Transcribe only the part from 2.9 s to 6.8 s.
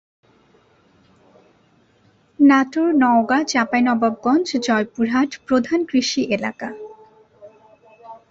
নওগাঁ, চাঁপাইনবাবগঞ্জ, জয়পুরহাট প্রধান কৃষি এলাকা।